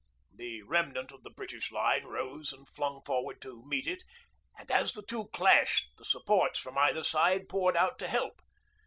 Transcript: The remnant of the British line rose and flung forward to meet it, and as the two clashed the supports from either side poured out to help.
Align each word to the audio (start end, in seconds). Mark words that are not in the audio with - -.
The 0.33 0.63
remnant 0.63 1.11
of 1.11 1.21
the 1.21 1.29
British 1.29 1.71
line 1.71 2.05
rose 2.05 2.51
and 2.51 2.67
flung 2.67 3.03
forward 3.05 3.39
to 3.43 3.63
meet 3.67 3.85
it, 3.85 4.01
and 4.57 4.71
as 4.71 4.93
the 4.93 5.03
two 5.05 5.27
clashed 5.27 5.89
the 5.95 6.05
supports 6.05 6.57
from 6.57 6.75
either 6.75 7.03
side 7.03 7.47
poured 7.47 7.77
out 7.77 7.99
to 7.99 8.07
help. 8.07 8.41